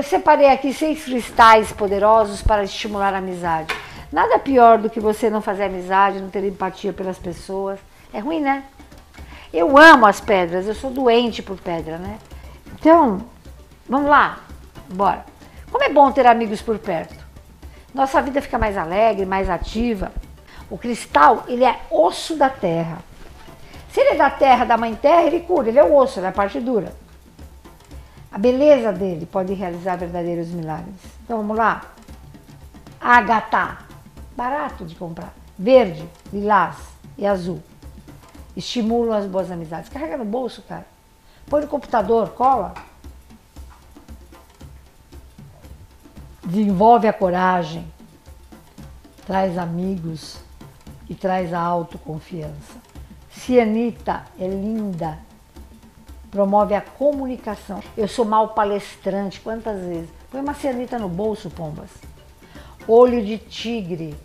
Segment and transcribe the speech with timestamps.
[0.00, 3.76] eu separei aqui seis cristais poderosos para estimular a amizade.
[4.10, 7.78] Nada pior do que você não fazer amizade, não ter empatia pelas pessoas.
[8.10, 8.64] É ruim, né?
[9.52, 12.18] Eu amo as pedras, eu sou doente por pedra, né?
[12.72, 13.26] Então,
[13.86, 14.40] vamos lá,
[14.88, 15.26] bora.
[15.70, 17.22] Como é bom ter amigos por perto.
[17.92, 20.12] Nossa vida fica mais alegre, mais ativa.
[20.70, 23.00] O cristal, ele é osso da terra.
[23.92, 26.26] Se ele é da terra, da mãe terra, ele cura, ele é o osso, ele
[26.26, 26.90] é a parte dura.
[28.32, 30.94] A beleza dele pode realizar verdadeiros milagres.
[31.24, 31.82] Então vamos lá.
[33.00, 33.78] Agatha,
[34.36, 35.34] barato de comprar.
[35.58, 36.76] Verde, lilás
[37.18, 37.60] e azul.
[38.56, 39.88] Estimulam as boas amizades.
[39.88, 40.86] Carrega no bolso, cara.
[41.48, 42.74] Põe no computador, cola.
[46.44, 47.86] Desenvolve a coragem.
[49.26, 50.38] Traz amigos
[51.08, 52.78] e traz a autoconfiança.
[53.30, 55.18] Cianita é linda,
[56.30, 57.82] promove a comunicação.
[57.96, 60.08] Eu sou mal palestrante, quantas vezes?
[60.30, 61.90] Põe uma cianita no bolso, pombas.
[62.86, 64.16] Olho de tigre,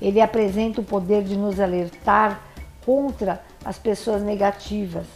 [0.00, 2.40] ele apresenta o poder de nos alertar
[2.84, 5.06] contra as pessoas negativas.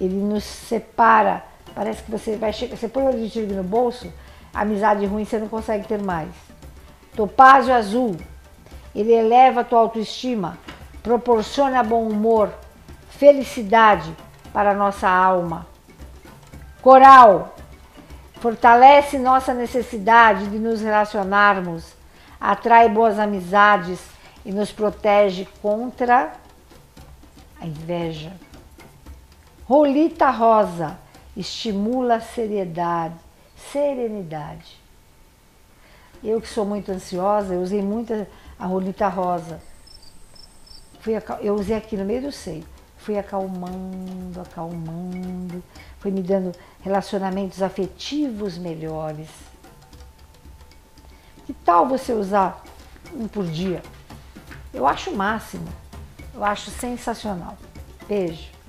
[0.00, 1.44] Ele nos separa.
[1.74, 4.12] Parece que você vai chegar, você põe o olho de tigre no bolso,
[4.52, 6.30] amizade ruim você não consegue ter mais.
[7.14, 8.16] Topázio azul,
[8.94, 10.58] ele eleva a tua autoestima,
[11.02, 12.52] proporciona bom humor,
[13.10, 14.14] felicidade,
[14.52, 15.66] para nossa alma.
[16.80, 17.56] Coral
[18.40, 21.94] fortalece nossa necessidade de nos relacionarmos,
[22.40, 24.00] atrai boas amizades
[24.44, 26.32] e nos protege contra
[27.60, 28.32] a inveja.
[29.64, 30.98] Rolita rosa
[31.36, 33.14] estimula a seriedade,
[33.72, 34.76] serenidade.
[36.22, 38.26] Eu que sou muito ansiosa, eu usei muito
[38.58, 39.60] a rolita rosa.
[41.40, 42.66] eu usei aqui no meio do seio
[43.02, 45.62] fui acalmando, acalmando,
[45.98, 49.28] foi me dando relacionamentos afetivos melhores.
[51.44, 52.62] Que tal você usar
[53.12, 53.82] um por dia?
[54.72, 55.66] Eu acho o máximo,
[56.32, 57.58] eu acho sensacional.
[58.06, 58.61] Beijo.